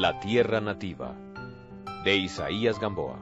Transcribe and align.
La 0.00 0.18
tierra 0.18 0.62
nativa 0.62 1.14
de 2.04 2.16
Isaías 2.16 2.80
Gamboa 2.80 3.20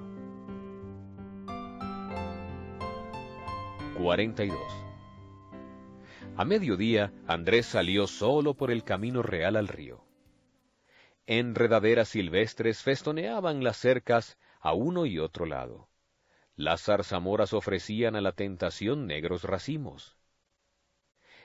42 3.96 4.56
A 6.36 6.44
mediodía 6.44 7.12
Andrés 7.26 7.66
salió 7.66 8.06
solo 8.06 8.54
por 8.54 8.70
el 8.70 8.84
camino 8.84 9.24
real 9.24 9.56
al 9.56 9.66
río. 9.66 10.04
Enredaderas 11.26 12.10
silvestres 12.10 12.80
festoneaban 12.84 13.64
las 13.64 13.78
cercas 13.78 14.38
a 14.60 14.72
uno 14.72 15.04
y 15.04 15.18
otro 15.18 15.46
lado. 15.46 15.88
Las 16.54 16.84
zarzamoras 16.84 17.54
ofrecían 17.54 18.14
a 18.14 18.20
la 18.20 18.30
tentación 18.30 19.08
negros 19.08 19.42
racimos. 19.42 20.17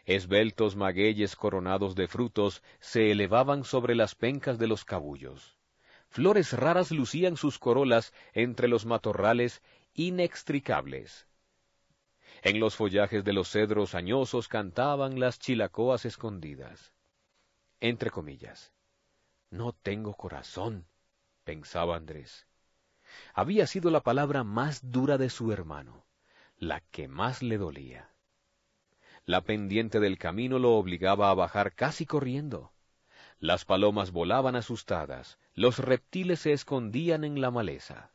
Esbeltos 0.06 0.76
magueyes 0.76 1.36
coronados 1.36 1.96
de 1.96 2.08
frutos 2.08 2.62
se 2.80 3.12
elevaban 3.12 3.64
sobre 3.64 3.96
las 3.96 4.16
pencas 4.16 4.58
de 4.60 4.68
los 4.68 4.84
cabullos. 4.84 5.58
Flores 6.10 6.54
raras 6.54 6.92
lucían 6.92 7.38
sus 7.38 7.58
corolas 7.58 8.14
entre 8.34 8.68
los 8.68 8.86
matorrales 8.86 9.62
inextricables. 9.94 11.28
En 12.42 12.60
los 12.60 12.76
follajes 12.76 13.24
de 13.24 13.32
los 13.32 13.50
cedros 13.50 13.96
añosos 13.96 14.50
cantaban 14.50 15.20
las 15.20 15.40
chilacoas 15.40 16.06
escondidas. 16.06 16.94
Entre 17.80 18.12
comillas. 18.12 18.74
No 19.50 19.72
tengo 19.72 20.14
corazón, 20.16 20.86
pensaba 21.46 21.96
Andrés. 21.96 22.46
Había 23.34 23.68
sido 23.68 23.90
la 23.90 24.02
palabra 24.02 24.44
más 24.44 24.92
dura 24.92 25.18
de 25.18 25.30
su 25.30 25.52
hermano, 25.54 26.06
la 26.58 26.82
que 26.82 27.08
más 27.08 27.42
le 27.42 27.58
dolía. 27.58 28.13
La 29.26 29.42
pendiente 29.42 30.00
del 30.02 30.18
camino 30.18 30.60
lo 30.60 30.76
obligaba 30.76 31.30
a 31.30 31.34
bajar 31.34 31.74
casi 31.74 32.06
corriendo. 32.06 32.72
Las 33.40 33.64
palomas 33.64 34.12
volaban 34.12 34.56
asustadas, 34.56 35.40
los 35.54 35.80
reptiles 35.80 36.42
se 36.42 36.52
escondían 36.52 37.24
en 37.24 37.40
la 37.40 37.50
maleza. 37.50 38.12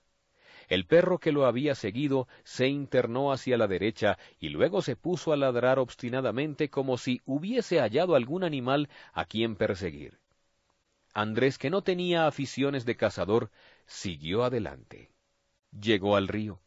El 0.68 0.84
perro 0.84 1.18
que 1.18 1.32
lo 1.32 1.46
había 1.46 1.74
seguido 1.74 2.28
se 2.44 2.68
internó 2.68 3.32
hacia 3.32 3.56
la 3.56 3.66
derecha 3.66 4.18
y 4.38 4.50
luego 4.50 4.82
se 4.82 4.96
puso 4.96 5.32
a 5.32 5.36
ladrar 5.36 5.78
obstinadamente 5.78 6.68
como 6.68 6.98
si 6.98 7.22
hubiese 7.24 7.80
hallado 7.80 8.14
algún 8.14 8.44
animal 8.44 8.90
a 9.14 9.24
quien 9.24 9.56
perseguir. 9.56 10.18
Andrés, 11.14 11.56
que 11.56 11.70
no 11.70 11.82
tenía 11.82 12.26
aficiones 12.26 12.84
de 12.84 12.96
cazador, 12.96 13.50
siguió 13.86 14.44
adelante. 14.44 15.10
Llegó 15.72 16.16
al 16.16 16.28
río. 16.28 16.60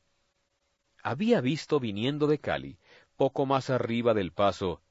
Había 1.03 1.41
visto 1.41 1.79
viniendo 1.79 2.25
de 2.25 2.39
Cali 2.39 2.77
poco 3.21 3.45
más 3.45 3.69
arriba 3.69 4.15
del 4.15 4.31
paso, 4.31 4.81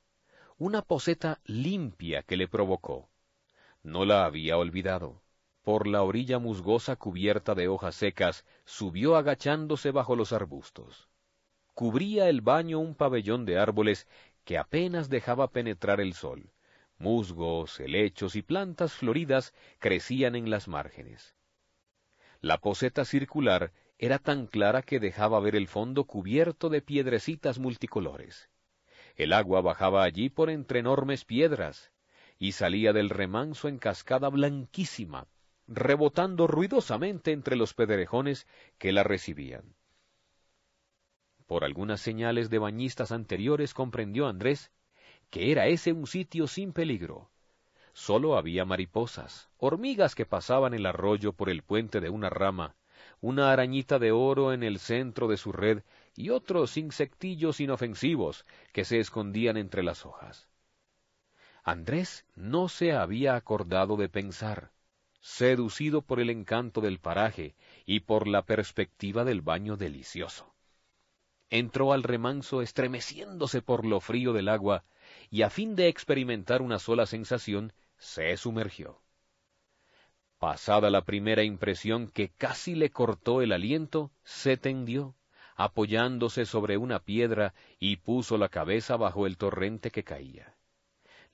una 0.56 0.82
poseta 0.82 1.40
limpia 1.46 2.22
que 2.22 2.36
le 2.36 2.46
provocó. 2.46 3.10
No 3.82 4.04
la 4.04 4.24
había 4.24 4.56
olvidado. 4.56 5.20
Por 5.62 5.88
la 5.88 6.04
orilla 6.04 6.38
musgosa 6.38 6.94
cubierta 6.94 7.56
de 7.56 7.66
hojas 7.66 7.96
secas, 7.96 8.46
subió 8.64 9.16
agachándose 9.16 9.90
bajo 9.90 10.14
los 10.14 10.32
arbustos. 10.32 11.08
Cubría 11.74 12.28
el 12.28 12.40
baño 12.40 12.78
un 12.78 12.94
pabellón 12.94 13.46
de 13.46 13.58
árboles 13.58 14.06
que 14.44 14.58
apenas 14.58 15.08
dejaba 15.08 15.50
penetrar 15.50 16.00
el 16.00 16.14
sol. 16.14 16.52
Musgos, 16.98 17.80
helechos 17.80 18.36
y 18.36 18.42
plantas 18.42 18.92
floridas 18.92 19.54
crecían 19.80 20.36
en 20.36 20.50
las 20.50 20.68
márgenes. 20.68 21.34
La 22.40 22.58
poseta 22.58 23.04
circular 23.04 23.72
era 24.02 24.18
tan 24.18 24.46
clara 24.46 24.80
que 24.80 24.98
dejaba 24.98 25.40
ver 25.40 25.54
el 25.54 25.68
fondo 25.68 26.04
cubierto 26.04 26.70
de 26.70 26.80
piedrecitas 26.80 27.58
multicolores. 27.58 28.48
El 29.14 29.34
agua 29.34 29.60
bajaba 29.60 30.04
allí 30.04 30.30
por 30.30 30.48
entre 30.48 30.78
enormes 30.78 31.26
piedras, 31.26 31.92
y 32.38 32.52
salía 32.52 32.94
del 32.94 33.10
remanso 33.10 33.69
en 33.69 33.76
cascada 33.78 34.30
blanquísima, 34.30 35.26
rebotando 35.69 36.47
ruidosamente 36.47 37.32
entre 37.32 37.56
los 37.56 37.75
pedrejones 37.75 38.47
que 38.78 38.91
la 38.91 39.02
recibían. 39.02 39.75
Por 41.46 41.62
algunas 41.62 42.00
señales 42.00 42.48
de 42.48 42.58
bañistas 42.58 43.12
anteriores 43.12 43.75
comprendió 43.75 44.28
Andrés 44.28 44.72
que 45.28 45.52
era 45.52 45.66
ese 45.66 45.92
un 45.92 46.06
sitio 46.06 46.46
sin 46.46 46.72
peligro. 46.72 47.30
Solo 47.92 48.38
había 48.38 48.64
mariposas, 48.64 49.50
hormigas 49.58 50.14
que 50.14 50.25
pasaban 50.25 50.72
el 50.72 50.86
arroyo 50.86 51.34
por 51.34 51.50
el 51.50 51.62
puente 51.62 52.00
de 52.00 52.08
una 52.08 52.30
rama, 52.30 52.76
una 53.20 53.53
arañita 53.53 53.98
de 53.98 54.12
oro 54.12 54.53
en 54.53 54.62
el 54.62 54.78
centro 54.78 55.28
de 55.28 55.36
su 55.36 55.53
red 55.53 55.82
y 56.16 56.31
otros 56.31 56.76
insectillos 56.76 57.60
inofensivos 57.60 58.47
que 58.72 58.84
se 58.84 58.98
escondían 58.98 59.56
entre 59.56 59.82
las 59.82 60.06
hojas. 60.06 60.48
Andrés 61.62 62.25
no 62.34 62.69
se 62.69 62.92
había 62.92 63.36
acordado 63.36 63.97
de 63.97 64.08
pensar, 64.08 64.72
seducido 65.20 66.03
por 66.03 66.20
el 66.20 66.31
encanto 66.31 66.81
del 66.81 66.98
paraje 66.98 67.54
y 67.84 68.00
por 68.00 68.26
la 68.26 68.42
perspectiva 68.42 69.25
del 69.25 69.42
baño 69.42 69.76
delicioso. 69.76 70.54
Entró 71.50 71.92
al 71.92 72.02
remanso 72.02 72.62
estremeciéndose 72.62 73.60
por 73.60 73.84
lo 73.84 74.00
frío 74.00 74.32
del 74.32 74.48
agua 74.48 74.84
y 75.31 75.42
a 75.42 75.50
fin 75.50 75.75
de 75.76 75.88
experimentar 75.88 76.62
una 76.62 76.78
sola 76.78 77.06
sensación, 77.06 77.72
se 77.98 78.37
sumergió. 78.37 79.02
Pasada 80.40 80.88
la 80.88 81.04
primera 81.04 81.42
impresión 81.42 82.08
que 82.08 82.30
casi 82.30 82.74
le 82.74 82.88
cortó 82.88 83.42
el 83.42 83.52
aliento, 83.52 84.10
se 84.24 84.56
tendió, 84.56 85.14
apoyándose 85.54 86.46
sobre 86.46 86.78
una 86.78 87.00
piedra 87.00 87.52
y 87.78 87.96
puso 87.96 88.38
la 88.38 88.48
cabeza 88.48 88.96
bajo 88.96 89.26
el 89.26 89.36
torrente 89.36 89.90
que 89.90 90.02
caía. 90.02 90.56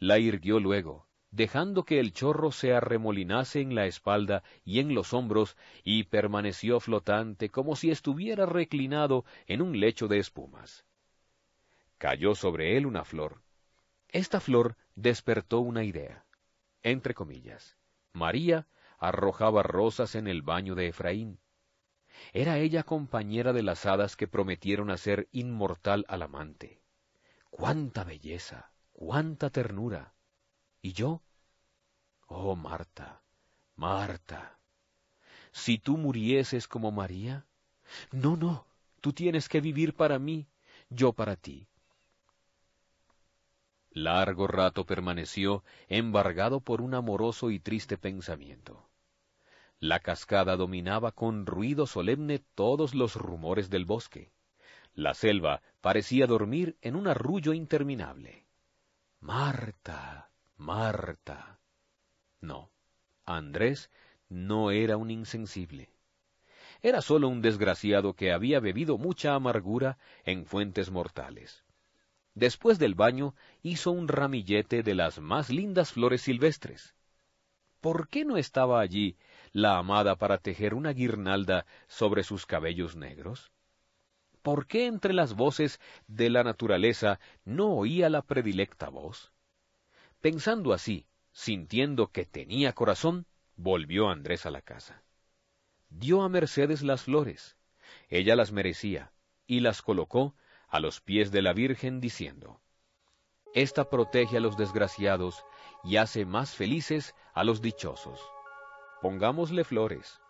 La 0.00 0.18
irguió 0.18 0.58
luego, 0.58 1.06
dejando 1.30 1.84
que 1.84 2.00
el 2.00 2.12
chorro 2.12 2.50
se 2.50 2.74
arremolinase 2.74 3.60
en 3.60 3.76
la 3.76 3.86
espalda 3.86 4.42
y 4.64 4.80
en 4.80 4.92
los 4.92 5.14
hombros, 5.14 5.56
y 5.84 6.02
permaneció 6.02 6.80
flotante 6.80 7.48
como 7.48 7.76
si 7.76 7.92
estuviera 7.92 8.44
reclinado 8.44 9.24
en 9.46 9.62
un 9.62 9.78
lecho 9.78 10.08
de 10.08 10.18
espumas. 10.18 10.84
Cayó 11.98 12.34
sobre 12.34 12.76
él 12.76 12.86
una 12.86 13.04
flor. 13.04 13.40
Esta 14.08 14.40
flor 14.40 14.76
despertó 14.96 15.60
una 15.60 15.84
idea. 15.84 16.24
Entre 16.82 17.14
comillas. 17.14 17.76
María 18.12 18.66
arrojaba 18.98 19.62
rosas 19.62 20.14
en 20.14 20.26
el 20.26 20.42
baño 20.42 20.74
de 20.74 20.88
Efraín. 20.88 21.40
Era 22.32 22.58
ella 22.58 22.82
compañera 22.82 23.52
de 23.52 23.62
las 23.62 23.86
hadas 23.86 24.16
que 24.16 24.28
prometieron 24.28 24.90
hacer 24.90 25.28
inmortal 25.32 26.04
al 26.08 26.22
amante. 26.22 26.80
¡Cuánta 27.50 28.04
belleza! 28.04 28.72
¡Cuánta 28.92 29.50
ternura! 29.50 30.14
¿Y 30.80 30.92
yo? 30.92 31.22
Oh, 32.28 32.56
Marta, 32.56 33.22
Marta, 33.76 34.58
si 35.52 35.78
tú 35.78 35.96
murieses 35.96 36.68
como 36.68 36.92
María. 36.92 37.46
No, 38.12 38.36
no, 38.36 38.66
tú 39.00 39.12
tienes 39.12 39.48
que 39.48 39.60
vivir 39.60 39.94
para 39.94 40.18
mí, 40.18 40.48
yo 40.90 41.12
para 41.12 41.36
ti. 41.36 41.66
Largo 43.90 44.46
rato 44.46 44.84
permaneció 44.84 45.64
embargado 45.88 46.60
por 46.60 46.82
un 46.82 46.92
amoroso 46.94 47.50
y 47.50 47.58
triste 47.58 47.96
pensamiento. 47.96 48.85
La 49.80 50.00
cascada 50.00 50.56
dominaba 50.56 51.12
con 51.12 51.44
ruido 51.44 51.86
solemne 51.86 52.38
todos 52.54 52.94
los 52.94 53.14
rumores 53.14 53.68
del 53.68 53.84
bosque. 53.84 54.32
La 54.94 55.12
selva 55.12 55.60
parecía 55.82 56.26
dormir 56.26 56.78
en 56.80 56.96
un 56.96 57.06
arrullo 57.06 57.52
interminable. 57.52 58.46
Marta, 59.20 60.30
Marta. 60.56 61.60
No, 62.40 62.70
Andrés 63.26 63.90
no 64.30 64.70
era 64.70 64.96
un 64.96 65.10
insensible. 65.10 65.90
Era 66.80 67.02
sólo 67.02 67.28
un 67.28 67.42
desgraciado 67.42 68.14
que 68.14 68.32
había 68.32 68.60
bebido 68.60 68.96
mucha 68.96 69.34
amargura 69.34 69.98
en 70.24 70.46
fuentes 70.46 70.90
mortales. 70.90 71.64
Después 72.34 72.78
del 72.78 72.94
baño 72.94 73.34
hizo 73.62 73.90
un 73.90 74.08
ramillete 74.08 74.82
de 74.82 74.94
las 74.94 75.18
más 75.18 75.50
lindas 75.50 75.92
flores 75.92 76.22
silvestres. 76.22 76.94
¿Por 77.80 78.08
qué 78.08 78.24
no 78.24 78.36
estaba 78.36 78.80
allí 78.80 79.16
la 79.56 79.78
amada 79.78 80.16
para 80.16 80.36
tejer 80.36 80.74
una 80.74 80.92
guirnalda 80.92 81.64
sobre 81.88 82.24
sus 82.24 82.44
cabellos 82.44 82.94
negros? 82.94 83.50
¿Por 84.42 84.66
qué 84.66 84.84
entre 84.84 85.14
las 85.14 85.32
voces 85.32 85.80
de 86.06 86.28
la 86.28 86.44
naturaleza 86.44 87.20
no 87.46 87.68
oía 87.72 88.10
la 88.10 88.20
predilecta 88.20 88.90
voz? 88.90 89.32
Pensando 90.20 90.74
así, 90.74 91.06
sintiendo 91.32 92.08
que 92.08 92.26
tenía 92.26 92.74
corazón, 92.74 93.24
volvió 93.56 94.10
Andrés 94.10 94.44
a 94.44 94.50
la 94.50 94.60
casa. 94.60 95.02
Dio 95.88 96.20
a 96.20 96.28
Mercedes 96.28 96.82
las 96.82 97.04
flores. 97.04 97.56
Ella 98.10 98.36
las 98.36 98.52
merecía, 98.52 99.10
y 99.46 99.60
las 99.60 99.80
colocó 99.80 100.34
a 100.68 100.80
los 100.80 101.00
pies 101.00 101.30
de 101.30 101.40
la 101.40 101.54
Virgen 101.54 101.98
diciendo, 101.98 102.60
Esta 103.54 103.88
protege 103.88 104.36
a 104.36 104.40
los 104.40 104.58
desgraciados 104.58 105.46
y 105.82 105.96
hace 105.96 106.26
más 106.26 106.54
felices 106.54 107.14
a 107.32 107.42
los 107.42 107.62
dichosos. 107.62 108.20
Pongámosle 109.02 109.62
flores. 109.62 110.20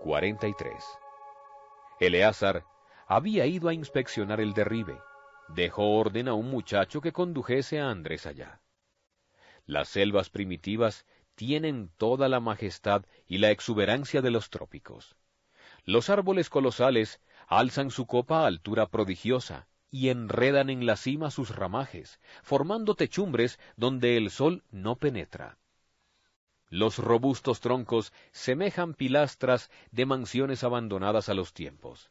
Cuarenta 0.00 0.46
y 0.46 0.54
tres. 0.54 0.84
Eleazar 2.00 2.64
había 3.06 3.46
ido 3.46 3.68
a 3.68 3.74
inspeccionar 3.74 4.40
el 4.40 4.52
derribe. 4.52 5.00
Dejó 5.48 5.96
orden 5.96 6.28
a 6.28 6.34
un 6.34 6.50
muchacho 6.50 7.00
que 7.00 7.12
condujese 7.12 7.80
a 7.80 7.88
Andrés 7.88 8.26
allá. 8.26 8.60
Las 9.64 9.88
selvas 9.88 10.28
primitivas 10.28 11.06
tienen 11.34 11.90
toda 11.96 12.28
la 12.28 12.40
majestad 12.40 13.04
y 13.26 13.38
la 13.38 13.50
exuberancia 13.50 14.20
de 14.20 14.30
los 14.30 14.50
trópicos. 14.50 15.16
Los 15.84 16.10
árboles 16.10 16.48
colosales 16.48 17.20
alzan 17.48 17.90
su 17.90 18.06
copa 18.06 18.40
a 18.42 18.46
altura 18.46 18.86
prodigiosa 18.86 19.66
y 19.90 20.08
enredan 20.08 20.70
en 20.70 20.86
la 20.86 20.96
cima 20.96 21.30
sus 21.30 21.54
ramajes, 21.54 22.20
formando 22.42 22.94
techumbres 22.94 23.58
donde 23.76 24.16
el 24.16 24.30
sol 24.30 24.62
no 24.70 24.96
penetra. 24.96 25.58
Los 26.68 26.98
robustos 26.98 27.60
troncos 27.60 28.12
semejan 28.30 28.94
pilastras 28.94 29.70
de 29.90 30.06
mansiones 30.06 30.64
abandonadas 30.64 31.28
a 31.28 31.34
los 31.34 31.52
tiempos. 31.52 32.10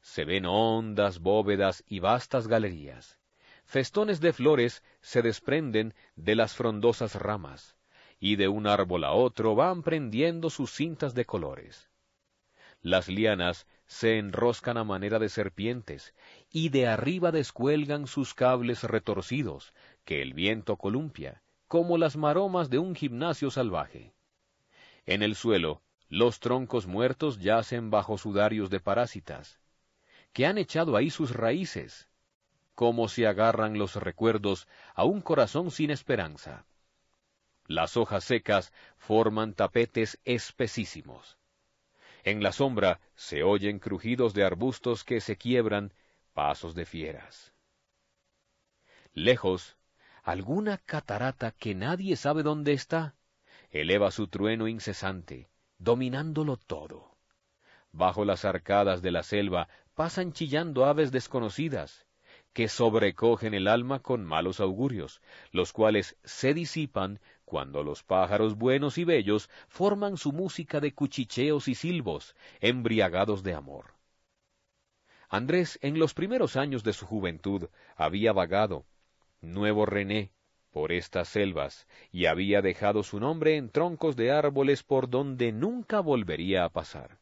Se 0.00 0.24
ven 0.24 0.46
hondas 0.46 1.20
bóvedas 1.20 1.84
y 1.86 2.00
vastas 2.00 2.48
galerías. 2.48 3.20
Festones 3.64 4.20
de 4.20 4.32
flores 4.32 4.82
se 5.00 5.22
desprenden 5.22 5.94
de 6.16 6.34
las 6.34 6.54
frondosas 6.54 7.14
ramas, 7.14 7.76
y 8.18 8.36
de 8.36 8.48
un 8.48 8.66
árbol 8.66 9.04
a 9.04 9.12
otro 9.12 9.54
van 9.54 9.82
prendiendo 9.82 10.50
sus 10.50 10.72
cintas 10.72 11.14
de 11.14 11.24
colores. 11.24 11.88
Las 12.82 13.08
lianas 13.08 13.66
se 13.86 14.18
enroscan 14.18 14.76
a 14.76 14.84
manera 14.84 15.18
de 15.18 15.28
serpientes, 15.28 16.14
y 16.50 16.68
de 16.68 16.86
arriba 16.86 17.32
descuelgan 17.32 18.06
sus 18.06 18.34
cables 18.34 18.82
retorcidos, 18.84 19.74
que 20.04 20.22
el 20.22 20.34
viento 20.34 20.76
columpia, 20.76 21.42
como 21.68 21.98
las 21.98 22.16
maromas 22.16 22.70
de 22.70 22.78
un 22.78 22.94
gimnasio 22.94 23.50
salvaje. 23.50 24.14
En 25.04 25.22
el 25.22 25.34
suelo, 25.34 25.82
los 26.08 26.40
troncos 26.40 26.86
muertos 26.86 27.40
yacen 27.40 27.90
bajo 27.90 28.18
sudarios 28.18 28.70
de 28.70 28.80
parásitas, 28.80 29.58
que 30.32 30.46
han 30.46 30.58
echado 30.58 30.96
ahí 30.96 31.10
sus 31.10 31.34
raíces, 31.34 32.08
como 32.74 33.08
si 33.08 33.24
agarran 33.24 33.78
los 33.78 33.96
recuerdos 33.96 34.68
a 34.94 35.04
un 35.04 35.22
corazón 35.22 35.70
sin 35.70 35.90
esperanza. 35.90 36.66
Las 37.66 37.96
hojas 37.96 38.22
secas 38.22 38.72
forman 38.96 39.54
tapetes 39.54 40.20
espesísimos. 40.24 41.38
En 42.26 42.42
la 42.42 42.50
sombra 42.50 42.98
se 43.14 43.44
oyen 43.44 43.78
crujidos 43.78 44.34
de 44.34 44.42
arbustos 44.42 45.04
que 45.04 45.20
se 45.20 45.36
quiebran, 45.36 45.92
pasos 46.34 46.74
de 46.74 46.84
fieras. 46.84 47.52
Lejos, 49.12 49.76
alguna 50.24 50.78
catarata 50.78 51.52
que 51.52 51.76
nadie 51.76 52.16
sabe 52.16 52.42
dónde 52.42 52.72
está, 52.72 53.14
eleva 53.70 54.10
su 54.10 54.26
trueno 54.26 54.66
incesante, 54.66 55.48
dominándolo 55.78 56.56
todo. 56.56 57.16
Bajo 57.92 58.24
las 58.24 58.44
arcadas 58.44 59.02
de 59.02 59.12
la 59.12 59.22
selva 59.22 59.68
pasan 59.94 60.32
chillando 60.32 60.84
aves 60.84 61.12
desconocidas, 61.12 62.08
que 62.52 62.66
sobrecogen 62.66 63.54
el 63.54 63.68
alma 63.68 64.00
con 64.00 64.24
malos 64.24 64.58
augurios, 64.58 65.22
los 65.52 65.72
cuales 65.72 66.16
se 66.24 66.54
disipan 66.54 67.20
cuando 67.46 67.82
los 67.82 68.02
pájaros 68.02 68.56
buenos 68.56 68.98
y 68.98 69.04
bellos 69.04 69.48
forman 69.68 70.18
su 70.18 70.32
música 70.32 70.80
de 70.80 70.92
cuchicheos 70.92 71.68
y 71.68 71.74
silbos, 71.74 72.36
embriagados 72.60 73.42
de 73.42 73.54
amor. 73.54 73.94
Andrés 75.28 75.78
en 75.80 75.98
los 75.98 76.12
primeros 76.12 76.56
años 76.56 76.84
de 76.84 76.92
su 76.92 77.06
juventud 77.06 77.68
había 77.96 78.32
vagado, 78.32 78.84
nuevo 79.40 79.86
René, 79.86 80.32
por 80.70 80.92
estas 80.92 81.28
selvas, 81.28 81.86
y 82.12 82.26
había 82.26 82.60
dejado 82.60 83.02
su 83.02 83.18
nombre 83.18 83.56
en 83.56 83.70
troncos 83.70 84.16
de 84.16 84.30
árboles 84.32 84.82
por 84.82 85.08
donde 85.08 85.52
nunca 85.52 86.00
volvería 86.00 86.64
a 86.64 86.68
pasar. 86.68 87.18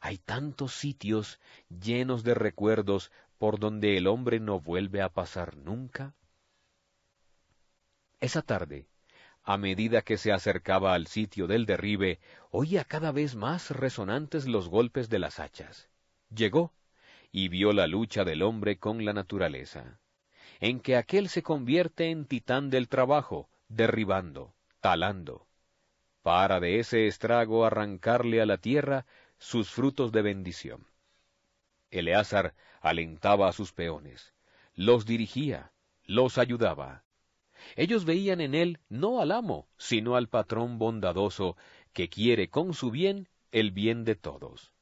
Hay 0.00 0.18
tantos 0.18 0.74
sitios 0.74 1.40
llenos 1.68 2.22
de 2.24 2.34
recuerdos 2.34 3.10
por 3.38 3.58
donde 3.58 3.96
el 3.96 4.06
hombre 4.06 4.38
no 4.38 4.60
vuelve 4.60 5.02
a 5.02 5.08
pasar 5.08 5.56
nunca. 5.56 6.14
Esa 8.20 8.42
tarde, 8.42 8.86
a 9.42 9.56
medida 9.56 10.02
que 10.02 10.18
se 10.18 10.32
acercaba 10.32 10.94
al 10.94 11.06
sitio 11.06 11.46
del 11.46 11.66
derribe, 11.66 12.20
oía 12.50 12.84
cada 12.84 13.12
vez 13.12 13.34
más 13.34 13.70
resonantes 13.70 14.46
los 14.46 14.68
golpes 14.68 15.08
de 15.08 15.18
las 15.18 15.40
hachas. 15.40 15.88
Llegó 16.34 16.72
y 17.32 17.48
vio 17.48 17.72
la 17.72 17.86
lucha 17.86 18.24
del 18.24 18.42
hombre 18.42 18.78
con 18.78 19.04
la 19.04 19.12
naturaleza, 19.12 20.00
en 20.60 20.80
que 20.80 20.96
aquel 20.96 21.28
se 21.28 21.42
convierte 21.42 22.10
en 22.10 22.26
titán 22.26 22.70
del 22.70 22.88
trabajo, 22.88 23.48
derribando, 23.68 24.54
talando, 24.80 25.46
para 26.22 26.60
de 26.60 26.80
ese 26.80 27.06
estrago 27.06 27.64
arrancarle 27.64 28.40
a 28.40 28.46
la 28.46 28.58
tierra 28.58 29.06
sus 29.38 29.70
frutos 29.70 30.12
de 30.12 30.22
bendición. 30.22 30.86
Eleazar 31.90 32.54
alentaba 32.80 33.48
a 33.48 33.52
sus 33.52 33.72
peones, 33.72 34.34
los 34.74 35.06
dirigía, 35.06 35.72
los 36.04 36.38
ayudaba, 36.38 37.04
ellos 37.76 38.04
veían 38.04 38.40
en 38.40 38.54
él 38.54 38.78
no 38.88 39.20
al 39.20 39.32
amo, 39.32 39.68
sino 39.76 40.16
al 40.16 40.28
patrón 40.28 40.78
bondadoso 40.78 41.56
que 41.92 42.08
quiere 42.08 42.48
con 42.48 42.74
su 42.74 42.90
bien 42.90 43.28
el 43.52 43.70
bien 43.70 44.04
de 44.04 44.14
todos. 44.14 44.72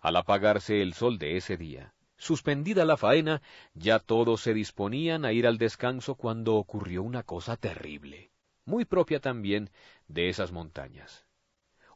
Al 0.00 0.16
apagarse 0.16 0.82
el 0.82 0.94
sol 0.94 1.18
de 1.18 1.36
ese 1.36 1.56
día, 1.56 1.94
suspendida 2.16 2.84
la 2.84 2.96
faena, 2.96 3.42
ya 3.74 3.98
todos 3.98 4.40
se 4.40 4.54
disponían 4.54 5.24
a 5.24 5.32
ir 5.32 5.46
al 5.46 5.58
descanso 5.58 6.14
cuando 6.14 6.56
ocurrió 6.56 7.02
una 7.02 7.22
cosa 7.22 7.56
terrible, 7.56 8.30
muy 8.64 8.84
propia 8.84 9.20
también 9.20 9.70
de 10.08 10.28
esas 10.28 10.52
montañas. 10.52 11.26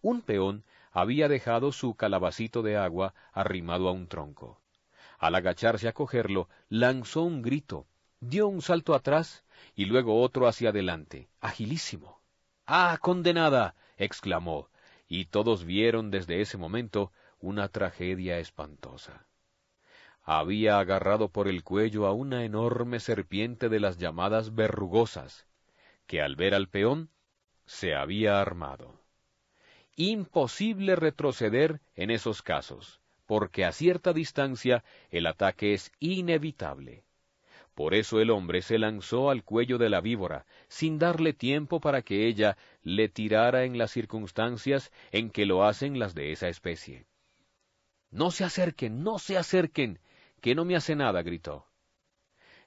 Un 0.02 0.23
peón 0.23 0.64
había 0.93 1.29
dejado 1.29 1.73
su 1.73 1.94
calabacito 1.94 2.62
de 2.62 2.76
agua 2.76 3.14
arrimado 3.32 3.88
a 3.88 3.93
un 3.93 4.06
tronco. 4.06 4.61
Al 5.19 5.35
agacharse 5.35 5.88
a 5.88 5.93
cogerlo, 5.93 6.49
lanzó 6.69 7.23
un 7.23 7.43
grito, 7.43 7.87
dio 8.20 8.49
un 8.49 8.62
salto 8.62 8.94
atrás 8.94 9.44
y 9.75 9.87
luego 9.87 10.20
otro 10.23 10.47
hacia 10.47 10.70
adelante, 10.70 11.29
agilísimo. 11.41 12.20
¡Ah, 12.67 12.99
condenada! 13.00 13.75
exclamó, 13.97 14.69
y 15.08 15.26
todos 15.26 15.64
vieron 15.64 16.11
desde 16.11 16.41
ese 16.41 16.58
momento 16.58 17.12
una 17.38 17.69
tragedia 17.69 18.38
espantosa. 18.38 19.26
Había 20.23 20.81
agarrado 20.81 21.29
por 21.29 21.47
el 21.47 21.62
cuello 21.62 22.06
a 22.06 22.12
una 22.12 22.44
enorme 22.44 22.99
serpiente 22.99 23.69
de 23.69 23.79
las 23.79 23.99
llamadas 23.99 24.54
verrugosas, 24.54 25.47
que 26.07 26.21
al 26.21 26.35
ver 26.35 26.54
al 26.54 26.69
peón 26.69 27.11
se 27.64 27.95
había 27.95 28.40
armado. 28.40 29.00
Imposible 29.95 30.97
retroceder 30.97 31.80
en 31.95 32.11
esos 32.11 32.42
casos, 32.42 33.00
porque 33.25 33.64
a 33.64 33.73
cierta 33.73 34.12
distancia 34.12 34.85
el 35.11 35.26
ataque 35.26 35.75
es 35.75 35.92
inevitable. 36.00 37.05
Por 37.76 37.92
eso 37.92 38.21
el 38.21 38.30
hombre 38.30 38.62
se 38.62 38.78
lanzó 38.78 39.28
al 39.28 39.45
cuello 39.45 39.76
de 39.76 39.90
la 39.90 40.00
víbora, 40.00 40.47
sin 40.66 40.99
darle 40.99 41.35
tiempo 41.35 41.78
para 41.78 42.00
que 42.00 42.26
ella 42.26 42.56
le 42.83 43.11
tirara 43.11 43.64
en 43.64 43.76
las 43.76 43.90
circunstancias 43.90 44.90
en 45.12 45.28
que 45.28 45.45
lo 45.45 45.62
hacen 45.62 45.99
las 45.99 46.14
de 46.14 46.33
esa 46.33 46.49
especie. 46.49 47.04
No 48.11 48.30
se 48.30 48.45
acerquen, 48.45 49.02
no 49.02 49.18
se 49.18 49.37
acerquen, 49.37 50.00
que 50.40 50.54
no 50.54 50.64
me 50.64 50.75
hace 50.75 50.97
nada, 50.97 51.21
gritó. 51.21 51.66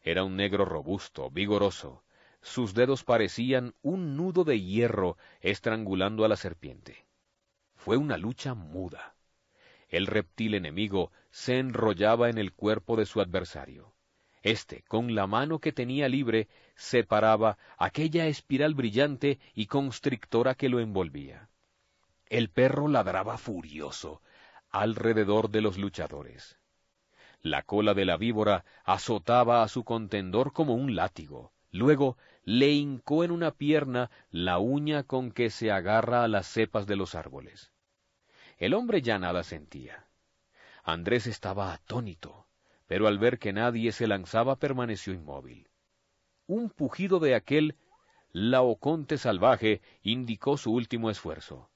Era 0.04 0.24
un 0.24 0.36
negro 0.36 0.63
robusto, 0.63 1.32
vigoroso. 1.32 2.04
Sus 2.44 2.75
dedos 2.75 3.04
parecían 3.04 3.74
un 3.82 4.16
nudo 4.16 4.44
de 4.44 4.62
hierro 4.62 5.18
estrangulando 5.42 6.24
a 6.24 6.28
la 6.28 6.36
serpiente. 6.36 7.08
Fue 7.74 7.98
una 7.98 8.16
lucha 8.16 8.54
muda. 8.54 9.16
El 9.88 10.06
reptil 10.06 10.54
enemigo 10.54 11.12
se 11.32 11.58
enrollaba 11.58 12.30
en 12.30 12.38
el 12.38 12.54
cuerpo 12.54 12.96
de 12.96 13.08
su 13.08 13.22
adversario. 13.22 13.96
Este, 14.50 14.82
con 14.88 15.13
la 15.13 15.27
mano 15.27 15.60
que 15.60 15.72
tenía 15.72 16.10
libre, 16.10 16.48
separaba 16.75 17.60
aquella 17.77 18.25
espiral 18.25 18.74
brillante 18.74 19.39
y 19.53 19.68
constrictora 19.68 20.56
que 20.56 20.70
lo 20.70 20.79
envolvía. 20.79 21.50
El 22.25 22.50
perro 22.50 22.88
ladraba 22.88 23.38
furioso 23.38 24.24
alrededor 24.72 25.51
de 25.51 25.62
los 25.62 25.77
luchadores. 25.77 26.58
La 27.44 27.62
cola 27.62 27.94
de 27.94 28.06
la 28.06 28.18
víbora 28.18 28.65
azotaba 28.86 29.62
a 29.62 29.68
su 29.68 29.84
contendor 29.84 30.51
como 30.51 30.74
un 30.74 30.96
látigo. 30.96 31.53
Luego 31.70 32.18
le 32.44 32.72
hincó 32.72 33.24
en 33.24 33.29
una 33.29 33.51
pierna 33.51 34.10
la 34.32 34.58
uña 34.58 35.03
con 35.03 35.32
que 35.32 35.51
se 35.51 35.70
agarra 35.70 36.24
a 36.24 36.27
las 36.27 36.48
cepas 36.48 36.88
de 36.88 36.96
los 36.96 37.13
árboles. 37.13 37.72
El 38.58 38.74
hombre 38.74 39.03
ya 39.03 39.20
nada 39.20 39.44
sentía. 39.44 40.08
Andrés 40.84 41.27
estaba 41.27 41.72
atónito 41.72 42.49
pero 42.89 43.08
al 43.08 43.19
ver 43.19 43.38
que 43.38 43.53
nadie 43.53 43.91
se 43.91 44.08
lanzaba 44.08 44.55
permaneció 44.55 45.13
inmóvil. 45.13 45.69
Un 46.48 46.72
pujido 46.72 47.19
de 47.19 47.36
aquel 47.36 47.75
laoconte 48.31 49.19
salvaje 49.19 49.84
indicó 50.01 50.58
su 50.58 50.74
último 50.74 51.12
esfuerzo. 51.12 51.69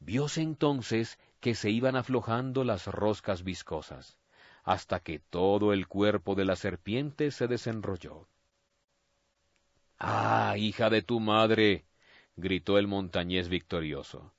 Vióse 0.00 0.42
entonces 0.42 1.16
que 1.38 1.54
se 1.54 1.70
iban 1.70 1.94
aflojando 1.94 2.64
las 2.64 2.88
roscas 2.88 3.44
viscosas, 3.44 4.18
hasta 4.64 4.98
que 4.98 5.20
todo 5.20 5.72
el 5.72 5.86
cuerpo 5.86 6.34
de 6.34 6.44
la 6.44 6.56
serpiente 6.56 7.30
se 7.30 7.46
desenrolló. 7.46 8.26
¡Ah, 9.96 10.56
hija 10.58 10.90
de 10.90 11.02
tu 11.02 11.20
madre! 11.20 11.84
gritó 12.34 12.78
el 12.78 12.88
montañés 12.88 13.48
victorioso. 13.48 14.34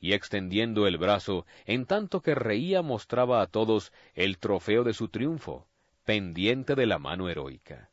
Y 0.00 0.14
extendiendo 0.14 0.86
el 0.86 0.96
brazo, 0.96 1.46
en 1.66 1.84
tanto 1.84 2.22
que 2.22 2.34
reía 2.34 2.82
mostraba 2.82 3.42
a 3.42 3.46
todos 3.46 3.92
el 4.14 4.38
trofeo 4.38 4.82
de 4.82 4.94
su 4.94 5.08
triunfo, 5.08 5.68
pendiente 6.04 6.74
de 6.74 6.86
la 6.86 6.98
mano 6.98 7.28
heroica. 7.28 7.90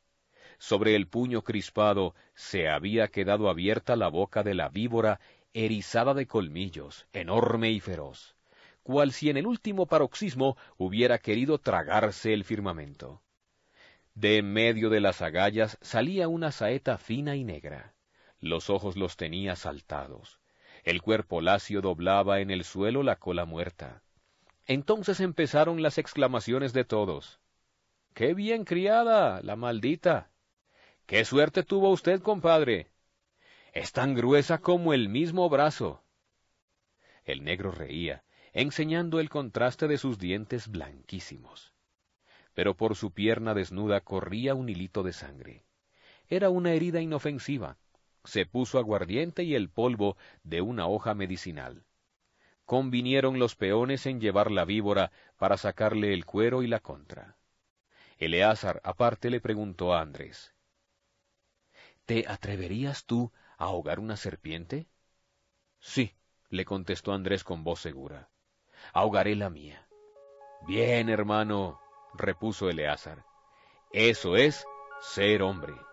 Sobre 0.58 0.96
el 0.96 1.08
puño 1.08 1.44
crispado 1.44 2.16
se 2.34 2.70
había 2.70 3.10
quedado 3.10 3.50
abierta 3.50 3.96
la 3.96 4.08
boca 4.08 4.42
de 4.42 4.56
la 4.56 4.70
víbora 4.70 5.20
erizada 5.54 6.14
de 6.14 6.26
colmillos, 6.26 7.08
enorme 7.14 7.72
y 7.72 7.80
feroz, 7.80 8.36
cual 8.84 9.12
si 9.12 9.30
en 9.30 9.38
el 9.38 9.46
último 9.46 9.86
paroxismo 9.86 10.58
hubiera 10.78 11.20
querido 11.20 11.60
tragarse 11.60 12.34
el 12.34 12.44
firmamento. 12.44 13.22
De 14.16 14.38
en 14.38 14.52
medio 14.52 14.90
de 14.90 15.02
las 15.02 15.22
agallas 15.22 15.78
salía 15.82 16.28
una 16.28 16.52
saeta 16.52 16.98
fina 16.98 17.36
y 17.36 17.44
negra. 17.44 17.94
Los 18.40 18.70
ojos 18.70 18.96
los 18.96 19.18
tenía 19.18 19.56
saltados. 19.56 20.40
El 20.88 21.02
cuerpo 21.02 21.42
lacio 21.42 21.82
doblaba 21.82 22.40
en 22.40 22.50
el 22.50 22.64
suelo 22.64 23.04
la 23.04 23.18
cola 23.18 23.44
muerta. 23.44 24.04
Entonces 24.66 25.20
empezaron 25.20 25.82
las 25.82 25.98
exclamaciones 25.98 26.72
de 26.72 26.86
todos. 26.86 27.42
¡Qué 28.14 28.34
bien 28.34 28.64
criada, 28.64 29.42
la 29.42 29.58
maldita! 29.58 30.32
¡Qué 31.06 31.26
suerte 31.26 31.64
tuvo 31.64 31.90
usted, 31.90 32.22
compadre! 32.22 32.88
Es 33.74 33.92
tan 33.92 34.16
gruesa 34.16 34.60
como 34.60 34.94
el 34.94 35.10
mismo 35.10 35.50
brazo. 35.50 36.06
El 37.26 37.44
negro 37.44 37.74
reía, 37.74 38.24
enseñando 38.54 39.20
el 39.20 39.30
contraste 39.30 39.90
de 39.90 39.98
sus 39.98 40.18
dientes 40.18 40.70
blanquísimos. 40.70 41.74
Pero 42.54 42.78
por 42.78 42.96
su 42.96 43.12
pierna 43.12 43.54
desnuda 43.54 44.00
corría 44.00 44.56
un 44.56 44.70
hilito 44.70 45.04
de 45.04 45.12
sangre. 45.12 45.66
Era 46.30 46.50
una 46.50 46.72
herida 46.72 47.02
inofensiva. 47.02 47.78
Se 48.28 48.46
puso 48.46 48.78
aguardiente 48.78 49.44
y 49.44 49.56
el 49.56 49.70
polvo 49.70 50.18
de 50.44 50.60
una 50.60 50.86
hoja 50.86 51.14
medicinal. 51.14 51.86
Convinieron 52.66 53.40
los 53.40 53.56
peones 53.56 54.06
en 54.06 54.20
llevar 54.20 54.52
la 54.52 54.66
víbora 54.66 55.14
para 55.38 55.56
sacarle 55.56 56.14
el 56.14 56.26
cuero 56.26 56.62
y 56.62 56.68
la 56.68 56.82
contra. 56.82 57.38
Eleazar 58.18 58.82
aparte 58.84 59.30
le 59.30 59.40
preguntó 59.40 59.94
a 59.94 60.02
Andrés, 60.02 60.54
¿Te 62.06 62.26
atreverías 62.28 63.06
tú 63.06 63.32
a 63.58 63.66
ahogar 63.66 63.98
una 64.02 64.18
serpiente? 64.18 64.90
Sí, 65.80 66.14
le 66.50 66.66
contestó 66.66 67.14
Andrés 67.14 67.46
con 67.46 67.64
voz 67.64 67.80
segura. 67.80 68.30
Ahogaré 68.92 69.38
la 69.38 69.50
mía. 69.50 69.88
Bien, 70.68 71.08
hermano, 71.08 71.80
repuso 72.14 72.70
Eleazar. 72.70 73.24
Eso 73.94 74.36
es 74.36 74.66
ser 75.00 75.44
hombre. 75.44 75.87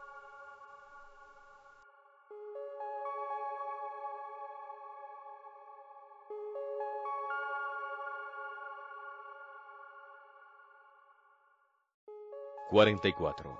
Cuarenta 12.75 13.07
y 13.07 13.13
cuatro. 13.13 13.57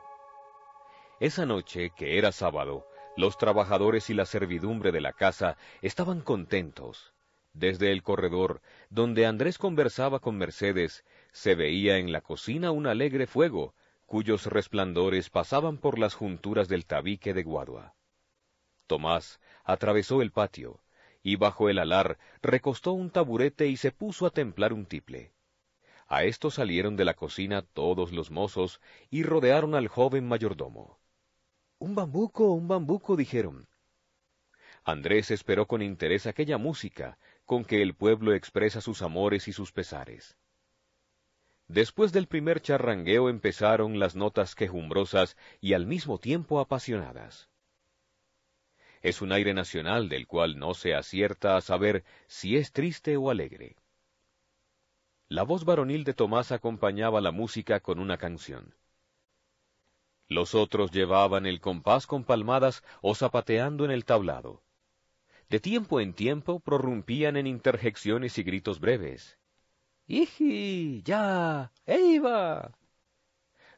Esa 1.21 1.47
noche, 1.47 1.93
que 1.97 2.19
era 2.19 2.33
sábado, 2.33 2.85
los 3.17 3.39
trabajadores 3.39 4.11
y 4.11 4.15
la 4.15 4.27
servidumbre 4.27 4.91
de 4.91 5.01
la 5.01 5.13
casa 5.13 5.57
estaban 5.83 6.21
contentos. 6.21 7.15
Desde 7.53 7.93
el 7.93 8.03
corredor, 8.03 8.61
donde 8.91 9.25
Andrés 9.27 9.57
conversaba 9.57 10.19
con 10.19 10.37
Mercedes, 10.37 11.05
se 11.31 11.55
veía 11.55 11.99
en 11.99 12.11
la 12.11 12.23
cocina 12.23 12.73
un 12.73 12.89
alegre 12.89 13.29
fuego, 13.29 13.77
cuyos 14.05 14.47
resplandores 14.47 15.31
pasaban 15.31 15.79
por 15.79 16.01
las 16.01 16.15
junturas 16.15 16.67
del 16.67 16.85
tabique 16.85 17.35
de 17.35 17.45
Guadua. 17.45 17.95
Tomás 18.89 19.39
atravesó 19.63 20.23
el 20.23 20.33
patio, 20.33 20.81
y 21.23 21.37
bajo 21.37 21.69
el 21.69 21.79
alar 21.79 22.19
recostó 22.43 22.91
un 22.91 23.11
taburete 23.11 23.69
y 23.69 23.77
se 23.77 23.93
puso 23.93 24.27
a 24.27 24.31
templar 24.31 24.73
un 24.73 24.87
tiple. 24.87 25.31
A 26.15 26.23
esto 26.23 26.49
salieron 26.49 26.95
de 26.95 27.05
la 27.05 27.15
cocina 27.15 27.63
todos 27.63 28.13
los 28.13 28.31
mozos 28.31 28.81
y 29.11 29.25
rodearon 29.25 29.75
al 29.75 29.89
joven 29.89 30.29
mayordomo. 30.29 31.01
Un 31.81 31.97
bambuco, 31.97 32.53
un 32.53 32.69
bambuco, 32.69 33.17
dijeron. 33.17 33.67
Andrés 34.85 35.33
esperó 35.33 35.67
con 35.67 35.83
interés 35.83 36.29
aquella 36.29 36.57
música 36.57 37.19
con 37.45 37.65
que 37.65 37.83
el 37.83 37.97
pueblo 37.97 38.33
expresa 38.33 38.81
sus 38.81 39.03
amores 39.03 39.49
y 39.49 39.53
sus 39.53 39.73
pesares. 39.73 40.37
Después 41.67 42.13
del 42.13 42.29
primer 42.29 42.63
charrangueo 42.63 43.29
empezaron 43.29 43.99
las 43.99 44.15
notas 44.15 44.55
quejumbrosas 44.55 45.37
y 45.61 45.73
al 45.73 45.85
mismo 45.85 46.21
tiempo 46.21 46.61
apasionadas. 46.61 47.51
Es 49.03 49.21
un 49.21 49.33
aire 49.33 49.53
nacional 49.53 50.09
del 50.09 50.29
cual 50.29 50.61
no 50.61 50.75
se 50.75 50.95
acierta 50.95 51.57
a 51.57 51.61
saber 51.61 52.05
si 52.29 52.57
es 52.57 52.71
triste 52.71 53.17
o 53.17 53.31
alegre. 53.31 53.75
La 55.29 55.43
voz 55.43 55.65
varonil 55.65 56.05
de 56.05 56.13
Tomás 56.13 56.53
acompañaba 56.53 57.21
la 57.21 57.31
música 57.31 57.81
con 57.81 57.99
una 57.99 58.19
canción. 58.19 58.75
Los 60.29 60.55
otros 60.55 60.91
llevaban 60.91 61.47
el 61.47 61.61
compás 61.61 62.07
con 62.07 62.25
palmadas 62.25 62.83
o 63.01 63.15
zapateando 63.15 63.85
en 63.85 63.91
el 63.91 64.05
tablado. 64.05 64.63
De 65.49 65.61
tiempo 65.61 66.01
en 66.01 66.13
tiempo 66.13 66.61
prorrumpían 66.61 67.37
en 67.37 67.47
interjecciones 67.47 68.37
y 68.39 68.43
gritos 68.43 68.81
breves. 68.81 69.39
¡Iji! 70.07 71.03
¡Ya! 71.03 71.73
¡Eiva! 71.87 72.77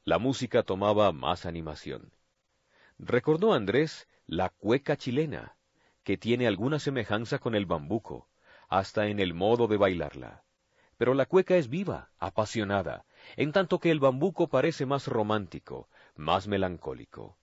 La 0.04 0.18
música 0.18 0.62
tomaba 0.62 1.12
más 1.12 1.46
animación. 1.46 2.12
Recordó 2.98 3.52
Andrés 3.52 4.08
la 4.26 4.48
cueca 4.48 4.96
chilena, 4.96 5.56
que 6.02 6.16
tiene 6.16 6.46
alguna 6.46 6.78
semejanza 6.78 7.38
con 7.38 7.54
el 7.54 7.66
bambuco, 7.66 8.28
hasta 8.68 9.06
en 9.06 9.20
el 9.20 9.34
modo 9.34 9.68
de 9.68 9.76
bailarla. 9.76 10.45
Pero 10.96 11.14
la 11.14 11.26
cueca 11.26 11.56
es 11.56 11.68
viva, 11.68 12.10
apasionada, 12.18 13.04
en 13.36 13.52
tanto 13.52 13.78
que 13.78 13.90
el 13.90 14.00
bambuco 14.00 14.48
parece 14.48 14.86
más 14.86 15.06
romántico, 15.06 15.88
más 16.14 16.48
melancólico. 16.48 17.36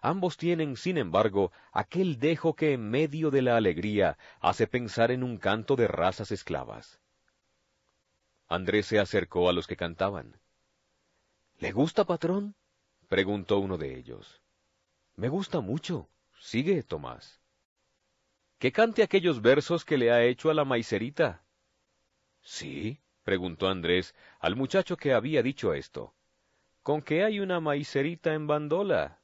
Ambos 0.00 0.36
tienen, 0.36 0.76
sin 0.76 0.98
embargo, 0.98 1.52
aquel 1.72 2.18
dejo 2.18 2.54
que 2.54 2.72
en 2.72 2.88
medio 2.88 3.30
de 3.30 3.42
la 3.42 3.56
alegría 3.56 4.18
hace 4.40 4.66
pensar 4.66 5.10
en 5.10 5.22
un 5.22 5.38
canto 5.38 5.76
de 5.76 5.88
razas 5.88 6.30
esclavas. 6.30 7.00
Andrés 8.48 8.86
se 8.86 8.98
acercó 8.98 9.48
a 9.48 9.52
los 9.52 9.66
que 9.66 9.76
cantaban. 9.76 10.40
¿Le 11.58 11.72
gusta, 11.72 12.04
patrón? 12.04 12.54
preguntó 13.08 13.58
uno 13.58 13.78
de 13.78 13.98
ellos. 13.98 14.40
Me 15.16 15.28
gusta 15.28 15.60
mucho. 15.60 16.08
Sigue, 16.38 16.82
Tomás. 16.82 17.40
Que 18.58 18.72
cante 18.72 19.02
aquellos 19.02 19.42
versos 19.42 19.84
que 19.84 19.98
le 19.98 20.12
ha 20.12 20.22
hecho 20.22 20.50
a 20.50 20.54
la 20.54 20.64
maicerita. 20.64 21.42
Sí, 22.46 23.00
preguntó 23.24 23.68
Andrés 23.68 24.14
al 24.38 24.56
muchacho 24.56 24.96
que 24.96 25.12
había 25.12 25.42
dicho 25.42 25.74
esto 25.74 26.14
con 26.86 27.02
que 27.02 27.24
hay 27.24 27.40
una 27.40 27.58
maicerita 27.58 28.32
en 28.34 28.46
bandola. 28.46 29.20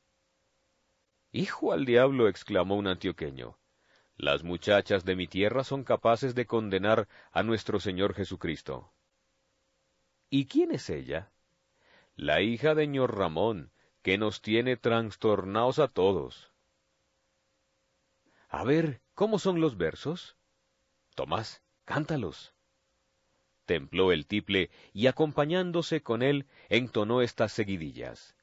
Hijo 1.30 1.72
al 1.72 1.84
diablo, 1.84 2.26
exclamó 2.26 2.74
un 2.74 2.88
antioqueño. 2.88 3.56
Las 4.16 4.42
muchachas 4.42 5.04
de 5.04 5.14
mi 5.14 5.28
tierra 5.28 5.62
son 5.62 5.84
capaces 5.84 6.34
de 6.34 6.44
condenar 6.44 7.06
a 7.30 7.44
nuestro 7.44 7.78
Señor 7.78 8.14
Jesucristo. 8.14 8.92
¿Y 10.28 10.46
quién 10.46 10.72
es 10.72 10.90
ella? 10.90 11.30
La 12.16 12.40
hija 12.40 12.74
de 12.74 12.88
ñor 12.88 13.16
Ramón, 13.16 13.70
que 14.02 14.18
nos 14.18 14.42
tiene 14.42 14.76
trastornados 14.76 15.78
a 15.78 15.86
todos. 15.86 16.52
A 18.48 18.64
ver, 18.64 19.02
¿cómo 19.14 19.38
son 19.38 19.60
los 19.60 19.76
versos? 19.76 20.36
Tomás, 21.14 21.62
cántalos 21.84 22.56
templó 23.72 24.12
el 24.12 24.26
tiple 24.26 24.68
y 24.92 25.06
acompañándose 25.06 26.02
con 26.02 26.20
él 26.22 26.44
entonó 26.68 27.22
estas 27.22 27.52
seguidillas. 27.52 28.36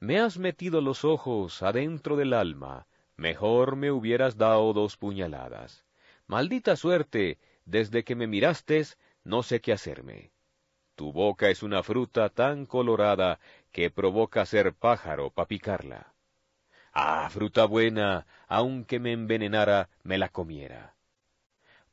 Me 0.00 0.18
has 0.20 0.38
metido 0.38 0.80
los 0.80 1.04
ojos 1.04 1.62
adentro 1.62 2.16
del 2.16 2.32
alma, 2.32 2.86
mejor 3.18 3.76
me 3.76 3.90
hubieras 3.90 4.38
dado 4.38 4.72
dos 4.72 4.96
puñaladas. 4.96 5.84
Maldita 6.26 6.76
suerte, 6.76 7.38
desde 7.66 8.04
que 8.04 8.14
me 8.14 8.26
mirastes, 8.26 8.96
no 9.22 9.42
sé 9.42 9.60
qué 9.60 9.74
hacerme. 9.74 10.32
Tu 10.94 11.12
boca 11.12 11.50
es 11.50 11.62
una 11.62 11.82
fruta 11.82 12.30
tan 12.30 12.64
colorada 12.64 13.38
que 13.70 13.90
provoca 13.90 14.46
ser 14.46 14.72
pájaro 14.72 15.30
pa' 15.30 15.46
picarla. 15.46 16.14
Ah, 16.94 17.28
fruta 17.30 17.66
buena, 17.66 18.26
aunque 18.48 18.98
me 18.98 19.12
envenenara, 19.12 19.90
me 20.04 20.16
la 20.16 20.30
comiera. 20.30 20.95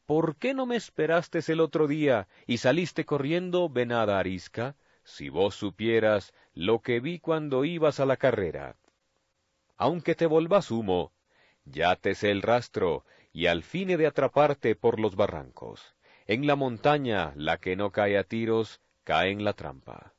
¿Por 0.06 0.36
qué 0.36 0.54
no 0.54 0.66
me 0.66 0.76
esperaste 0.76 1.40
el 1.48 1.62
otro 1.62 1.88
día 1.88 2.28
y 2.46 2.58
saliste 2.58 3.06
corriendo, 3.06 3.70
venada 3.70 4.20
arisca? 4.20 4.76
Si 5.04 5.30
vos 5.30 5.56
supieras 5.56 6.34
lo 6.54 6.80
que 6.80 7.00
vi 7.00 7.20
cuando 7.20 7.66
ibas 7.66 8.00
a 8.00 8.06
la 8.06 8.18
carrera. 8.18 8.76
Aunque 9.78 10.16
te 10.16 10.26
volvas 10.26 10.72
humo, 10.72 11.14
ya 11.66 11.96
te 11.96 12.16
sé 12.16 12.32
el 12.32 12.42
rastro, 12.42 13.06
y 13.32 13.48
al 13.48 13.64
fin 13.64 13.90
he 13.90 13.98
de 13.98 14.08
atraparte 14.08 14.76
por 14.76 15.00
los 15.00 15.16
barrancos. 15.16 15.96
En 16.28 16.48
la 16.48 16.56
montaña, 16.56 17.34
la 17.36 17.58
que 17.58 17.76
no 17.76 17.92
cae 17.92 18.18
a 18.18 18.24
tiros, 18.24 18.82
cae 19.04 19.32
en 19.32 19.44
la 19.44 19.54
trampa. 19.54 20.14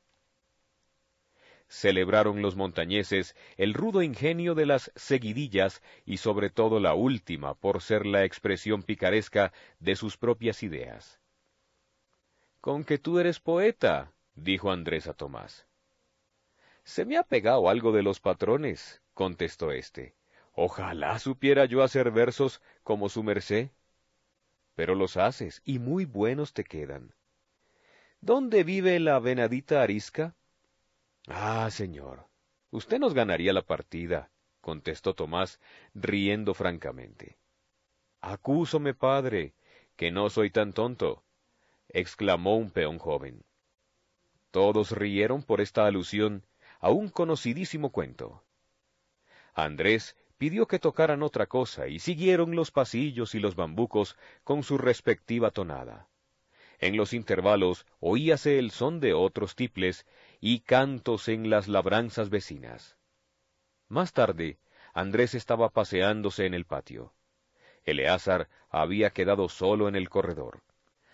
Celebraron 1.67 2.41
los 2.41 2.55
montañeses 2.55 3.35
el 3.57 3.73
rudo 3.73 4.01
ingenio 4.01 4.55
de 4.55 4.65
las 4.65 4.91
seguidillas 4.95 5.81
y 6.05 6.17
sobre 6.17 6.49
todo 6.49 6.79
la 6.79 6.93
última 6.93 7.53
por 7.55 7.81
ser 7.81 8.05
la 8.05 8.23
expresión 8.23 8.83
picaresca 8.83 9.51
de 9.79 9.95
sus 9.95 10.17
propias 10.17 10.63
ideas. 10.63 11.19
Con 12.61 12.83
que 12.83 12.97
tú 12.97 13.19
eres 13.19 13.39
poeta, 13.39 14.11
dijo 14.35 14.71
Andrés 14.71 15.07
a 15.07 15.13
Tomás. 15.13 15.67
Se 16.83 17.05
me 17.05 17.17
ha 17.17 17.23
pegado 17.23 17.69
algo 17.69 17.91
de 17.91 18.03
los 18.03 18.19
patrones, 18.19 19.01
contestó 19.13 19.71
éste. 19.71 20.15
Ojalá 20.53 21.19
supiera 21.19 21.65
yo 21.65 21.83
hacer 21.83 22.11
versos 22.11 22.61
como 22.83 23.09
su 23.09 23.23
merced. 23.23 23.71
Pero 24.75 24.95
los 24.95 25.17
haces, 25.17 25.61
y 25.65 25.79
muy 25.79 26.05
buenos 26.05 26.53
te 26.53 26.63
quedan. 26.63 27.13
¿Dónde 28.21 28.63
vive 28.63 28.99
la 28.99 29.19
venadita 29.19 29.81
arisca? 29.81 30.35
Ah, 31.27 31.69
señor, 31.71 32.27
usted 32.69 32.99
nos 32.99 33.13
ganaría 33.13 33.51
la 33.51 33.63
partida, 33.63 34.29
contestó 34.61 35.15
Tomás, 35.15 35.59
riendo 35.93 36.53
francamente. 36.53 37.37
Acúsome, 38.21 38.93
padre, 38.93 39.53
que 39.95 40.11
no 40.11 40.29
soy 40.29 40.51
tan 40.51 40.73
tonto, 40.73 41.23
exclamó 41.89 42.57
un 42.57 42.69
peón 42.69 42.99
joven. 42.99 43.43
Todos 44.51 44.91
rieron 44.91 45.43
por 45.43 45.61
esta 45.61 45.85
alusión 45.85 46.45
a 46.79 46.89
un 46.89 47.09
conocidísimo 47.09 47.91
cuento. 47.91 48.43
Andrés 49.53 50.15
pidió 50.37 50.67
que 50.67 50.79
tocaran 50.79 51.23
otra 51.23 51.47
cosa 51.47 51.87
y 51.87 51.99
siguieron 51.99 52.55
los 52.55 52.71
pasillos 52.71 53.35
y 53.35 53.39
los 53.39 53.55
bambucos 53.55 54.15
con 54.43 54.63
su 54.63 54.77
respectiva 54.77 55.49
tonada. 55.51 56.07
En 56.79 56.97
los 56.97 57.13
intervalos 57.13 57.85
oíase 57.99 58.59
el 58.59 58.71
son 58.71 58.99
de 58.99 59.13
otros 59.13 59.55
tiples 59.55 60.05
y 60.47 60.59
cantos 60.59 61.27
en 61.27 61.49
las 61.49 61.67
labranzas 61.67 62.29
vecinas. 62.29 62.99
Más 63.89 64.13
tarde, 64.13 64.59
Andrés 64.93 65.33
estaba 65.33 65.69
paseándose 65.69 66.45
en 66.45 66.53
el 66.53 66.65
patio. 66.65 67.15
Eleazar 67.83 68.47
había 68.69 69.09
quedado 69.09 69.49
solo 69.49 69.87
en 69.87 69.95
el 69.95 70.07
corredor. 70.07 70.61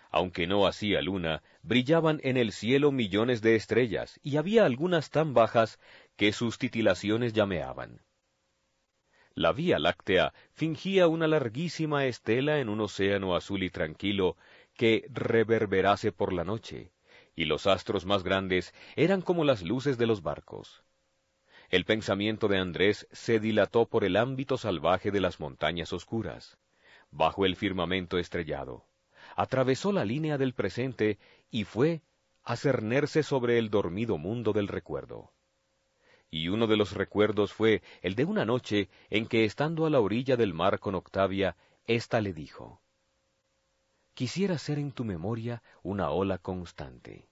Aunque 0.10 0.48
no 0.48 0.68
hacía 0.68 1.02
luna, 1.02 1.44
brillaban 1.62 2.20
en 2.26 2.36
el 2.36 2.52
cielo 2.52 2.92
millones 2.92 3.42
de 3.42 3.56
estrellas, 3.56 4.20
y 4.22 4.36
había 4.36 4.66
algunas 4.66 5.12
tan 5.12 5.34
bajas 5.34 5.80
que 6.18 6.34
sus 6.34 6.58
titilaciones 6.58 7.32
llameaban. 7.32 8.02
La 9.34 9.54
Vía 9.54 9.80
Láctea 9.80 10.34
fingía 10.52 11.08
una 11.08 11.30
larguísima 11.30 12.06
estela 12.06 12.60
en 12.60 12.68
un 12.68 12.82
océano 12.82 13.34
azul 13.34 13.64
y 13.64 13.70
tranquilo 13.70 14.36
que 14.74 15.06
reverberase 15.10 16.12
por 16.12 16.34
la 16.34 16.44
noche, 16.44 16.92
y 17.36 17.46
los 17.46 17.68
astros 17.68 18.06
más 18.06 18.24
grandes 18.24 18.74
eran 18.96 19.22
como 19.22 19.44
las 19.44 19.62
luces 19.64 19.98
de 19.98 20.08
los 20.08 20.22
barcos. 20.22 20.84
El 21.70 21.86
pensamiento 21.86 22.48
de 22.48 22.58
Andrés 22.58 23.08
se 23.12 23.40
dilató 23.40 23.88
por 23.88 24.04
el 24.04 24.18
ámbito 24.18 24.58
salvaje 24.58 25.12
de 25.12 25.22
las 25.22 25.40
montañas 25.40 25.94
oscuras, 25.94 26.58
bajo 27.12 27.46
el 27.46 27.56
firmamento 27.56 28.18
estrellado 28.18 28.86
atravesó 29.36 29.92
la 29.92 30.06
línea 30.06 30.38
del 30.38 30.54
presente 30.54 31.20
y 31.50 31.64
fue 31.64 32.02
a 32.44 32.56
cernerse 32.56 33.24
sobre 33.24 33.58
el 33.58 33.70
dormido 33.70 34.18
mundo 34.18 34.54
del 34.54 34.68
recuerdo. 34.68 35.34
Y 36.30 36.48
uno 36.48 36.68
de 36.68 36.78
los 36.78 36.94
recuerdos 36.94 37.54
fue 37.54 37.82
el 38.02 38.16
de 38.16 38.26
una 38.26 38.46
noche 38.46 38.90
en 39.10 39.28
que, 39.28 39.44
estando 39.44 39.86
a 39.86 39.90
la 39.90 40.00
orilla 40.00 40.38
del 40.38 40.54
mar 40.54 40.80
con 40.80 40.96
Octavia, 40.96 41.58
ésta 41.86 42.22
le 42.22 42.34
dijo, 42.34 42.82
Quisiera 44.14 44.58
ser 44.58 44.80
en 44.80 44.92
tu 44.92 45.04
memoria 45.04 45.64
una 45.84 46.10
ola 46.10 46.38
constante. 46.38 47.28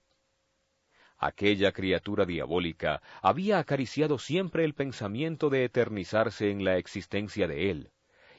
Aquella 1.18 1.72
criatura 1.72 2.24
diabólica 2.24 3.02
había 3.20 3.58
acariciado 3.58 4.18
siempre 4.18 4.64
el 4.64 4.74
pensamiento 4.74 5.50
de 5.50 5.64
eternizarse 5.64 6.50
en 6.50 6.64
la 6.64 6.78
existencia 6.78 7.46
de 7.46 7.70
él, 7.70 7.90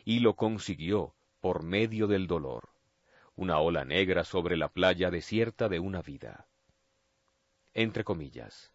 y 0.03 0.19
lo 0.19 0.35
consiguió 0.35 1.13
por 1.39 1.63
medio 1.63 2.07
del 2.07 2.25
dolor 2.25 2.71
una 3.35 3.59
ola 3.59 3.85
negra 3.85 4.23
sobre 4.23 4.57
la 4.57 4.69
playa 4.69 5.09
desierta 5.09 5.69
de 5.69 5.79
una 5.79 6.01
vida. 6.01 6.47
Entre 7.73 8.03
comillas. 8.03 8.71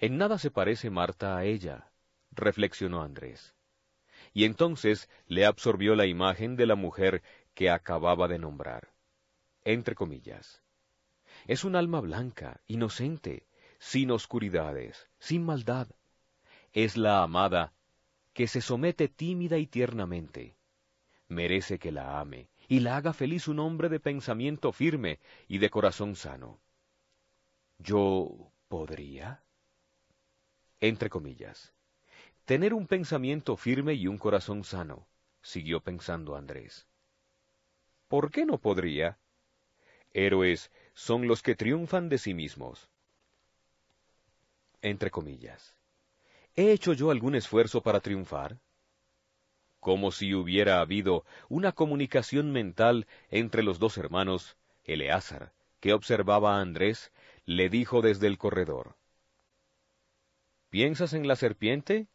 En 0.00 0.16
nada 0.16 0.38
se 0.38 0.50
parece 0.50 0.90
Marta 0.90 1.36
a 1.36 1.44
ella, 1.44 1.90
reflexionó 2.32 3.02
Andrés. 3.02 3.54
Y 4.32 4.44
entonces 4.44 5.08
le 5.26 5.46
absorbió 5.46 5.94
la 5.94 6.06
imagen 6.06 6.56
de 6.56 6.66
la 6.66 6.74
mujer 6.74 7.22
que 7.58 7.70
acababa 7.70 8.28
de 8.28 8.38
nombrar. 8.38 8.94
Entre 9.64 9.96
comillas. 9.96 10.62
Es 11.48 11.64
un 11.64 11.74
alma 11.74 12.00
blanca, 12.00 12.60
inocente, 12.68 13.48
sin 13.80 14.12
oscuridades, 14.12 15.08
sin 15.18 15.44
maldad. 15.44 15.88
Es 16.72 16.96
la 16.96 17.20
amada 17.24 17.72
que 18.32 18.46
se 18.46 18.60
somete 18.60 19.08
tímida 19.08 19.58
y 19.58 19.66
tiernamente. 19.66 20.56
Merece 21.26 21.80
que 21.80 21.90
la 21.90 22.20
ame, 22.20 22.48
y 22.68 22.78
la 22.78 22.96
haga 22.96 23.12
feliz 23.12 23.48
un 23.48 23.58
hombre 23.58 23.88
de 23.88 23.98
pensamiento 23.98 24.70
firme 24.70 25.18
y 25.48 25.58
de 25.58 25.68
corazón 25.68 26.14
sano. 26.14 26.60
¿Yo 27.78 28.52
podría? 28.68 29.42
Entre 30.78 31.10
comillas. 31.10 31.74
Tener 32.44 32.72
un 32.72 32.86
pensamiento 32.86 33.56
firme 33.56 33.94
y 33.94 34.06
un 34.06 34.16
corazón 34.16 34.62
sano, 34.62 35.08
siguió 35.42 35.80
pensando 35.80 36.36
Andrés. 36.36 36.86
¿Por 38.08 38.30
qué 38.30 38.44
no 38.44 38.58
podría? 38.58 39.18
Héroes 40.12 40.70
son 40.94 41.28
los 41.28 41.42
que 41.42 41.54
triunfan 41.54 42.08
de 42.08 42.18
sí 42.18 42.34
mismos. 42.34 42.88
Entre 44.82 45.10
comillas. 45.10 45.76
¿He 46.56 46.72
hecho 46.72 46.92
yo 46.92 47.10
algún 47.10 47.34
esfuerzo 47.34 47.82
para 47.82 48.00
triunfar? 48.00 48.58
como 49.80 50.10
si 50.10 50.34
hubiera 50.34 50.80
habido 50.80 51.24
una 51.48 51.72
comunicación 51.72 52.52
mental 52.52 53.06
entre 53.30 53.62
los 53.62 53.78
dos 53.78 53.96
hermanos, 53.96 54.56
Eleazar, 54.84 55.52
que 55.80 55.92
observaba 55.92 56.56
a 56.56 56.60
Andrés, 56.60 57.12
le 57.44 57.68
dijo 57.68 58.02
desde 58.02 58.26
el 58.26 58.38
corredor. 58.38 58.96
¿Piensas 60.70 61.12
en 61.14 61.26
la 61.26 61.36
serpiente? 61.36 62.08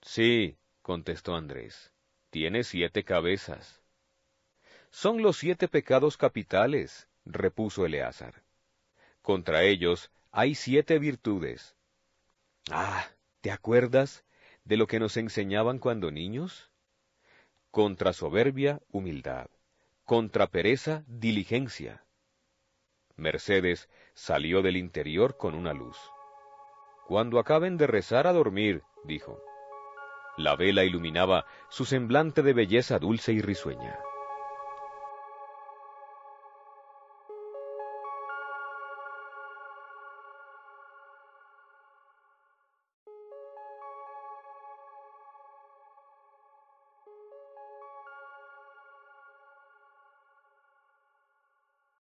Sí, 0.00 0.56
contestó 0.82 1.34
Andrés. 1.34 1.92
Tiene 2.30 2.64
siete 2.64 3.04
cabezas. 3.04 3.83
Son 4.94 5.22
los 5.22 5.38
siete 5.38 5.66
pecados 5.66 6.16
capitales, 6.16 7.08
repuso 7.24 7.84
Eleazar. 7.84 8.44
Contra 9.22 9.64
ellos 9.64 10.12
hay 10.30 10.54
siete 10.54 11.00
virtudes. 11.00 11.74
Ah, 12.70 13.04
¿te 13.40 13.50
acuerdas? 13.50 14.24
de 14.62 14.76
lo 14.76 14.86
que 14.86 15.00
nos 15.00 15.16
enseñaban 15.16 15.80
cuando 15.80 16.12
niños? 16.12 16.70
Contra 17.72 18.12
soberbia, 18.12 18.80
humildad. 18.88 19.50
Contra 20.04 20.46
pereza, 20.46 21.02
diligencia. 21.08 22.04
Mercedes 23.16 23.88
salió 24.14 24.62
del 24.62 24.76
interior 24.76 25.36
con 25.36 25.56
una 25.56 25.74
luz. 25.74 25.98
Cuando 27.08 27.40
acaben 27.40 27.76
de 27.78 27.88
rezar 27.88 28.28
a 28.28 28.32
dormir, 28.32 28.84
dijo. 29.02 29.42
La 30.36 30.54
vela 30.54 30.84
iluminaba 30.84 31.46
su 31.68 31.84
semblante 31.84 32.42
de 32.42 32.52
belleza 32.52 33.00
dulce 33.00 33.32
y 33.32 33.40
risueña. 33.40 33.98